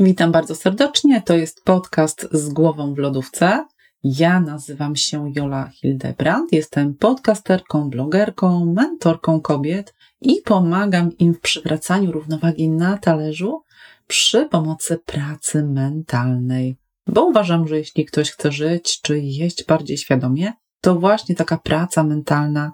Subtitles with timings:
[0.00, 1.22] Witam bardzo serdecznie.
[1.22, 3.66] To jest podcast z głową w lodówce.
[4.04, 6.52] Ja nazywam się Jola Hildebrand.
[6.52, 13.62] Jestem podcasterką, blogerką, mentorką kobiet i pomagam im w przywracaniu równowagi na talerzu
[14.06, 16.76] przy pomocy pracy mentalnej.
[17.06, 22.04] Bo uważam, że jeśli ktoś chce żyć czy jeść bardziej świadomie, to właśnie taka praca
[22.04, 22.72] mentalna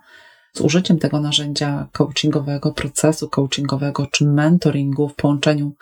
[0.52, 5.72] z użyciem tego narzędzia coachingowego, procesu coachingowego czy mentoringu w połączeniu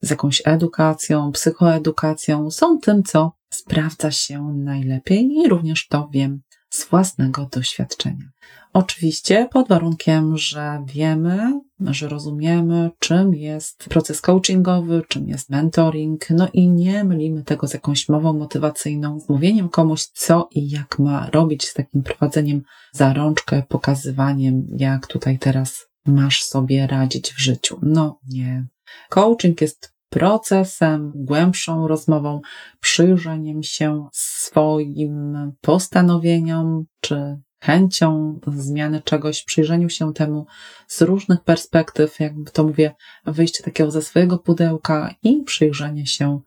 [0.00, 6.88] z jakąś edukacją, psychoedukacją są tym, co sprawdza się najlepiej i również to wiem z
[6.88, 8.30] własnego doświadczenia.
[8.72, 16.48] Oczywiście pod warunkiem, że wiemy, że rozumiemy, czym jest proces coachingowy, czym jest mentoring, no
[16.52, 21.30] i nie mylimy tego z jakąś mową motywacyjną, z mówieniem komuś, co i jak ma
[21.30, 27.78] robić, z takim prowadzeniem za rączkę, pokazywaniem, jak tutaj teraz masz sobie radzić w życiu.
[27.82, 28.66] No nie.
[29.08, 32.40] Coaching jest procesem, głębszą rozmową,
[32.80, 40.46] przyjrzeniem się swoim postanowieniom czy chęcią zmiany czegoś, przyjrzeniu się temu
[40.86, 42.94] z różnych perspektyw, jakby to mówię,
[43.26, 46.40] wyjście takiego ze swojego pudełka i przyjrzenie się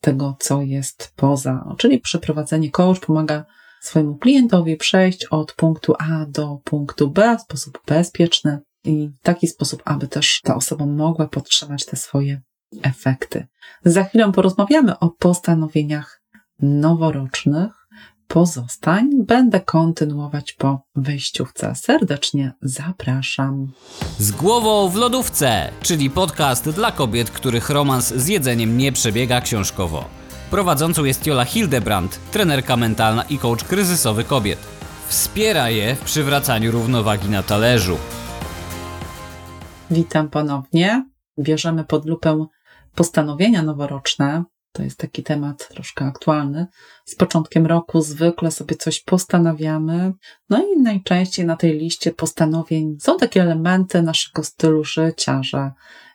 [0.00, 1.74] tego, co jest poza.
[1.78, 3.44] Czyli przeprowadzenie coach pomaga
[3.80, 9.48] swojemu klientowi przejść od punktu A do punktu B w sposób bezpieczny i w taki
[9.48, 12.40] sposób, aby też ta osoba mogła podtrzymać te swoje
[12.82, 13.46] efekty.
[13.84, 16.22] Za chwilę porozmawiamy o postanowieniach
[16.60, 17.72] noworocznych.
[18.28, 21.74] Pozostań, będę kontynuować po wyjściówce.
[21.74, 23.72] Serdecznie zapraszam.
[24.18, 30.04] Z głową w lodówce, czyli podcast dla kobiet, których romans z jedzeniem nie przebiega książkowo.
[30.50, 34.58] Prowadzącą jest Jola Hildebrand, trenerka mentalna i coach kryzysowy kobiet.
[35.08, 37.96] Wspiera je w przywracaniu równowagi na talerzu.
[39.92, 41.10] Witam ponownie.
[41.38, 42.46] Bierzemy pod lupę
[42.94, 46.66] postanowienia noworoczne, to jest taki temat troszkę aktualny.
[47.04, 50.12] Z początkiem roku zwykle sobie coś postanawiamy,
[50.50, 55.70] no i najczęściej na tej liście postanowień są takie elementy naszego stylu życia, że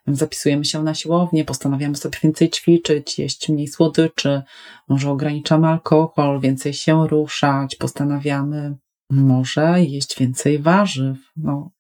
[0.08, 4.42] zapisujemy się na siłownię, postanawiamy sobie więcej ćwiczyć, jeść mniej słodyczy,
[4.90, 8.76] może ograniczamy alkohol, więcej się ruszać, postanawiamy
[9.10, 11.18] może jeść więcej warzyw.
[11.36, 11.72] No,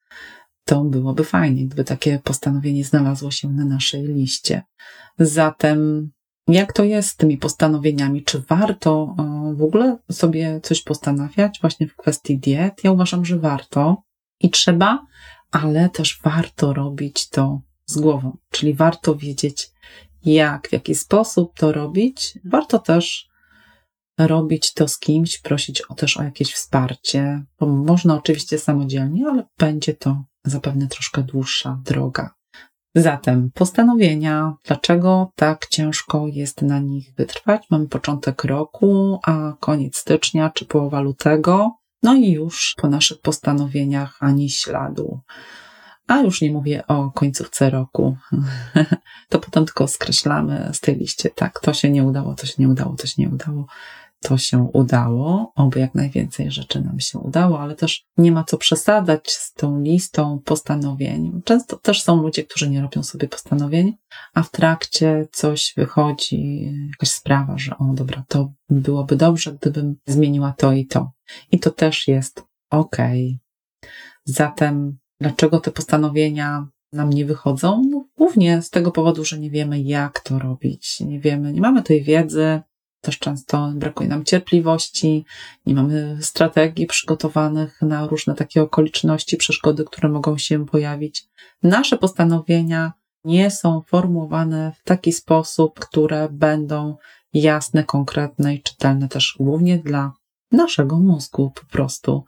[0.67, 4.61] to byłoby fajnie, gdyby takie postanowienie znalazło się na naszej liście.
[5.19, 6.11] Zatem,
[6.47, 8.23] jak to jest z tymi postanowieniami?
[8.23, 12.83] Czy warto e, w ogóle sobie coś postanawiać właśnie w kwestii diet?
[12.83, 14.03] Ja uważam, że warto
[14.39, 15.05] i trzeba,
[15.51, 19.71] ale też warto robić to z głową, czyli warto wiedzieć,
[20.25, 22.39] jak, w jaki sposób to robić.
[22.45, 23.27] Warto też
[24.17, 29.93] robić to z kimś, prosić o, też o jakieś wsparcie, można oczywiście samodzielnie, ale będzie
[29.93, 32.33] to zapewne troszkę dłuższa droga.
[32.95, 37.65] Zatem postanowienia, dlaczego tak ciężko jest na nich wytrwać?
[37.69, 41.71] Mamy początek roku, a koniec stycznia czy połowa lutego,
[42.03, 45.19] no i już po naszych postanowieniach ani śladu.
[46.07, 48.17] A już nie mówię o końcówce roku.
[49.29, 51.29] to potem tylko skreślamy z tej liście.
[51.29, 53.65] Tak, to się nie udało, to się nie udało, to się nie udało
[54.21, 58.57] to się udało, oby jak najwięcej rzeczy nam się udało, ale też nie ma co
[58.57, 61.41] przesadzać z tą listą postanowień.
[61.45, 63.97] Często też są ludzie, którzy nie robią sobie postanowień,
[64.33, 70.53] a w trakcie coś wychodzi, jakaś sprawa, że o dobra, to byłoby dobrze, gdybym zmieniła
[70.57, 71.11] to i to.
[71.51, 72.97] I to też jest ok.
[74.25, 77.83] Zatem, dlaczego te postanowienia nam nie wychodzą?
[77.89, 80.99] No, głównie z tego powodu, że nie wiemy, jak to robić.
[80.99, 82.61] Nie wiemy, nie mamy tej wiedzy,
[83.07, 85.25] też często brakuje nam cierpliwości,
[85.65, 91.25] nie mamy strategii przygotowanych na różne takie okoliczności, przeszkody, które mogą się pojawić.
[91.63, 96.97] Nasze postanowienia nie są formułowane w taki sposób, które będą
[97.33, 100.11] jasne, konkretne i czytelne też głównie dla
[100.51, 102.25] naszego mózgu po prostu.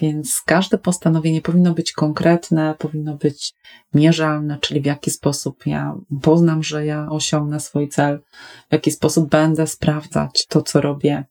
[0.00, 3.54] Więc każde postanowienie powinno być konkretne, powinno być
[3.94, 8.20] mierzalne, czyli w jaki sposób ja poznam, że ja osiągnę swój cel,
[8.68, 11.24] w jaki sposób będę sprawdzać to, co robię,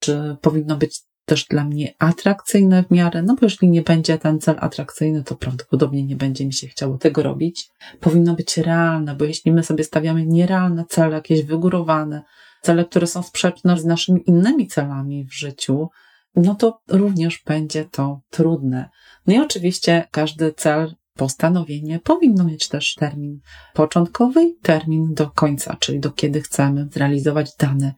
[0.00, 4.40] czy powinno być też dla mnie atrakcyjne w miarę, no bo jeżeli nie będzie ten
[4.40, 7.68] cel atrakcyjny, to prawdopodobnie nie będzie mi się chciało tego robić.
[8.00, 12.22] Powinno być realne, bo jeśli my sobie stawiamy nierealne cele, jakieś wygórowane,
[12.62, 15.88] cele, które są sprzeczne z naszymi innymi celami w życiu,
[16.36, 18.90] no to również będzie to trudne.
[19.26, 23.40] No i oczywiście każdy cel, postanowienie powinno mieć też termin
[23.74, 27.94] początkowy i termin do końca, czyli do kiedy chcemy zrealizować dane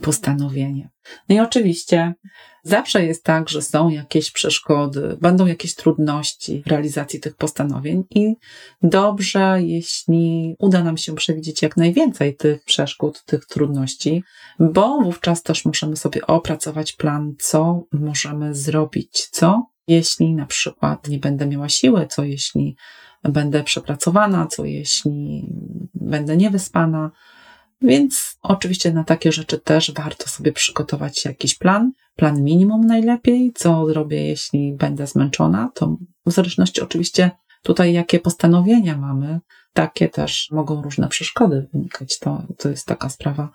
[0.00, 0.90] postanowienie.
[1.28, 2.14] No i oczywiście
[2.62, 8.34] zawsze jest tak, że są jakieś przeszkody, będą jakieś trudności w realizacji tych postanowień i
[8.82, 14.24] dobrze, jeśli uda nam się przewidzieć jak najwięcej tych przeszkód, tych trudności,
[14.58, 21.18] bo wówczas też możemy sobie opracować plan, co możemy zrobić, co jeśli na przykład nie
[21.18, 22.76] będę miała siły, co jeśli
[23.22, 25.46] będę przepracowana, co jeśli
[25.94, 27.10] będę niewyspana,
[27.82, 33.86] więc oczywiście na takie rzeczy też warto sobie przygotować jakiś plan, plan minimum najlepiej, co
[33.86, 35.96] zrobię, jeśli będę zmęczona, to
[36.26, 37.30] w zależności oczywiście
[37.62, 39.40] tutaj, jakie postanowienia mamy,
[39.72, 42.18] takie też mogą różne przeszkody wynikać.
[42.18, 43.50] To, to jest taka sprawa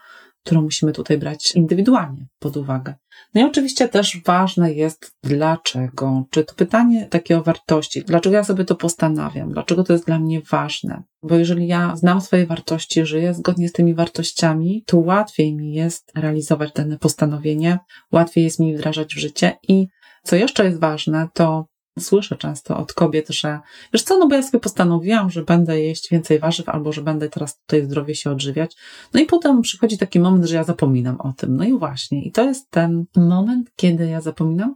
[0.45, 2.94] którą musimy tutaj brać indywidualnie pod uwagę.
[3.33, 6.24] No i oczywiście też ważne jest dlaczego.
[6.30, 10.19] Czy to pytanie takie o wartości, dlaczego ja sobie to postanawiam, dlaczego to jest dla
[10.19, 11.03] mnie ważne.
[11.24, 16.12] Bo jeżeli ja znam swoje wartości, żyję zgodnie z tymi wartościami, to łatwiej mi jest
[16.15, 17.80] realizować dane postanowienie,
[18.12, 19.88] łatwiej jest mi wdrażać w życie i
[20.24, 21.65] co jeszcze jest ważne, to
[22.00, 23.59] Słyszę często od kobiet, że
[23.94, 27.30] wiesz co, no bo ja sobie postanowiłam, że będę jeść więcej warzyw albo że będę
[27.30, 28.75] teraz tutaj zdrowie się odżywiać.
[29.13, 31.57] No i potem przychodzi taki moment, że ja zapominam o tym.
[31.57, 34.75] No i właśnie, i to jest ten moment, kiedy ja zapominam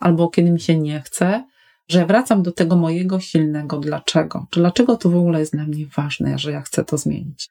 [0.00, 1.44] albo kiedy mi się nie chce,
[1.88, 4.46] że wracam do tego mojego silnego dlaczego.
[4.50, 7.50] Czy dlaczego to w ogóle jest dla mnie ważne, że ja chcę to zmienić.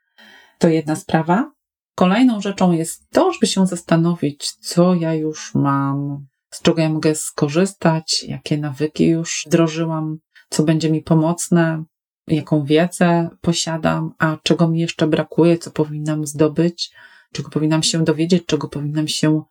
[0.59, 1.51] To jedna sprawa.
[1.95, 7.15] Kolejną rzeczą jest to, żeby się zastanowić, co ja już mam z czego ja mogę
[7.15, 10.17] skorzystać, jakie nawyki już wdrożyłam,
[10.49, 11.83] co będzie mi pomocne,
[12.27, 16.91] jaką wiedzę posiadam, a czego mi jeszcze brakuje, co powinnam zdobyć,
[17.33, 19.43] czego powinnam się dowiedzieć, czego powinnam się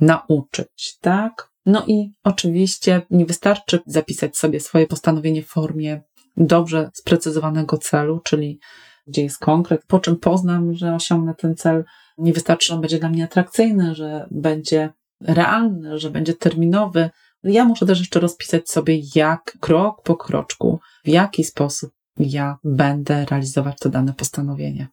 [0.00, 1.50] nauczyć, tak?
[1.66, 6.02] No i oczywiście nie wystarczy zapisać sobie swoje postanowienie w formie
[6.36, 8.60] dobrze sprecyzowanego celu, czyli
[9.06, 11.84] gdzie jest konkret, po czym poznam, że osiągnę ten cel.
[12.18, 17.10] Nie wystarczy, że on będzie dla mnie atrakcyjny, że będzie realny, że będzie terminowy.
[17.42, 23.24] Ja muszę też jeszcze rozpisać sobie, jak krok po kroczku, w jaki sposób ja będę
[23.24, 24.88] realizować to dane postanowienie.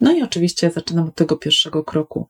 [0.00, 2.28] No i oczywiście zaczynam od tego pierwszego kroku.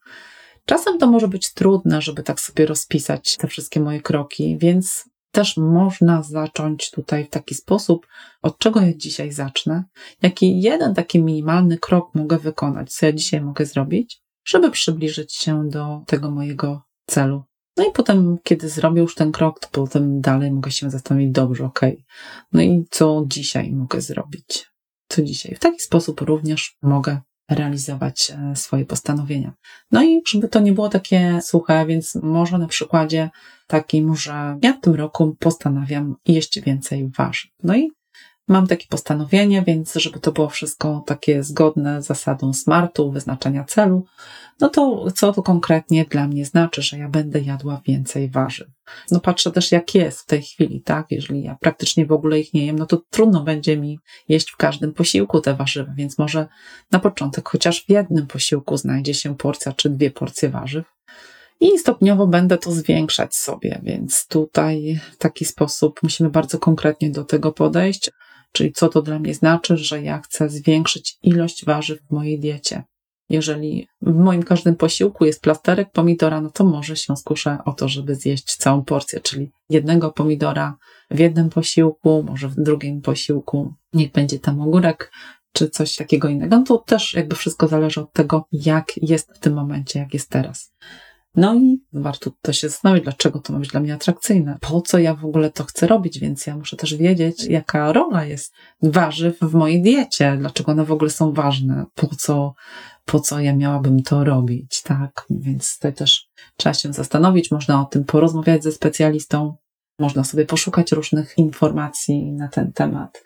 [0.65, 5.57] Czasem to może być trudne, żeby tak sobie rozpisać te wszystkie moje kroki, więc też
[5.57, 8.07] można zacząć tutaj w taki sposób,
[8.43, 9.85] od czego ja dzisiaj zacznę,
[10.23, 15.69] jaki jeden taki minimalny krok mogę wykonać, co ja dzisiaj mogę zrobić, żeby przybliżyć się
[15.69, 17.43] do tego mojego celu.
[17.77, 21.65] No i potem, kiedy zrobię już ten krok, to potem dalej mogę się zastanowić, dobrze,
[21.65, 21.93] okej.
[21.93, 22.05] Okay.
[22.53, 24.67] No i co dzisiaj mogę zrobić?
[25.09, 25.55] Co dzisiaj?
[25.55, 27.21] W taki sposób również mogę
[27.51, 29.53] realizować e, swoje postanowienia.
[29.91, 33.31] No i żeby to nie było takie suche, więc może na przykładzie
[33.67, 37.51] takim, że ja w tym roku postanawiam jeść więcej warzyw.
[37.63, 37.91] No i
[38.49, 44.05] Mam takie postanowienie, więc żeby to było wszystko takie zgodne z zasadą smartu, wyznaczania celu,
[44.61, 48.69] no to co to konkretnie dla mnie znaczy, że ja będę jadła więcej warzyw.
[49.11, 51.07] No patrzę też jak jest w tej chwili, tak?
[51.11, 53.99] Jeżeli ja praktycznie w ogóle ich nie jem, no to trudno będzie mi
[54.29, 56.47] jeść w każdym posiłku te warzywa, więc może
[56.91, 60.85] na początek chociaż w jednym posiłku znajdzie się porcja czy dwie porcje warzyw.
[61.61, 67.25] I stopniowo będę to zwiększać sobie, więc tutaj w taki sposób musimy bardzo konkretnie do
[67.25, 68.11] tego podejść.
[68.53, 72.83] Czyli co to dla mnie znaczy, że ja chcę zwiększyć ilość warzyw w mojej diecie.
[73.31, 77.89] Jeżeli w moim każdym posiłku jest plasterek pomidora, no to może się skuszę o to,
[77.89, 80.77] żeby zjeść całą porcję, czyli jednego pomidora
[81.11, 85.13] w jednym posiłku, może w drugim posiłku, niech będzie tam ogórek,
[85.53, 86.57] czy coś takiego innego.
[86.57, 90.31] No to też jakby wszystko zależy od tego, jak jest w tym momencie, jak jest
[90.31, 90.75] teraz.
[91.39, 94.59] No i warto to się zastanowić, dlaczego to ma być dla mnie atrakcyjne.
[94.61, 98.25] Po co ja w ogóle to chcę robić, więc ja muszę też wiedzieć, jaka rola
[98.25, 102.55] jest warzyw w mojej diecie, dlaczego one w ogóle są ważne, po co,
[103.05, 105.27] po co ja miałabym to robić, tak?
[105.31, 109.57] Więc tutaj też trzeba się zastanowić, można o tym porozmawiać ze specjalistą,
[109.99, 113.23] można sobie poszukać różnych informacji na ten temat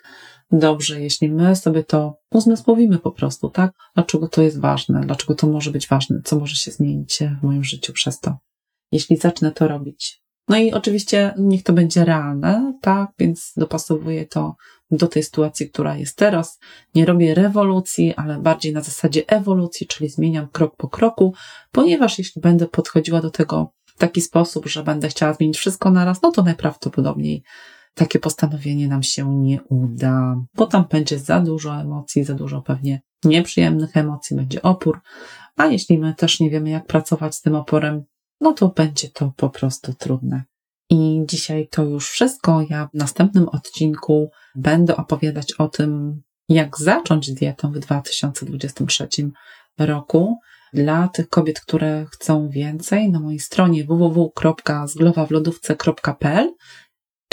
[0.53, 3.71] dobrze, jeśli my sobie to uzmysłowimy po prostu, tak?
[3.95, 7.63] Dlaczego to jest ważne, dlaczego to może być ważne, co może się zmienić w moim
[7.63, 8.37] życiu przez to,
[8.91, 10.23] jeśli zacznę to robić.
[10.47, 13.11] No i oczywiście niech to będzie realne, tak?
[13.19, 14.55] Więc dopasowuję to
[14.91, 16.59] do tej sytuacji, która jest teraz.
[16.95, 21.33] Nie robię rewolucji, ale bardziej na zasadzie ewolucji, czyli zmieniam krok po kroku,
[21.71, 26.21] ponieważ jeśli będę podchodziła do tego w taki sposób, że będę chciała zmienić wszystko naraz,
[26.21, 27.43] no to najprawdopodobniej
[27.93, 33.01] takie postanowienie nam się nie uda, bo tam będzie za dużo emocji, za dużo pewnie
[33.23, 35.01] nieprzyjemnych emocji, będzie opór,
[35.55, 38.03] a jeśli my też nie wiemy, jak pracować z tym oporem,
[38.41, 40.43] no to będzie to po prostu trudne.
[40.89, 42.65] I dzisiaj to już wszystko.
[42.69, 49.07] Ja w następnym odcinku będę opowiadać o tym, jak zacząć dietę w 2023
[49.79, 50.37] roku.
[50.73, 56.53] Dla tych kobiet, które chcą więcej, na mojej stronie www.zglowawlodówce.pl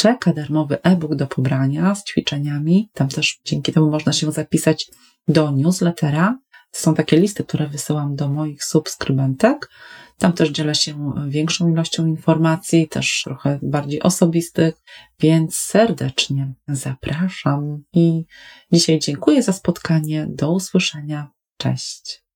[0.00, 2.90] czeka darmowy e-book do pobrania z ćwiczeniami.
[2.94, 4.90] Tam też dzięki temu można się zapisać
[5.28, 6.38] do newslettera.
[6.72, 9.70] To są takie listy, które wysyłam do moich subskrybentek.
[10.18, 14.74] Tam też dzielę się większą ilością informacji, też trochę bardziej osobistych,
[15.20, 17.82] więc serdecznie zapraszam.
[17.92, 18.24] I
[18.72, 20.26] dzisiaj dziękuję za spotkanie.
[20.30, 21.30] Do usłyszenia.
[21.56, 22.29] Cześć.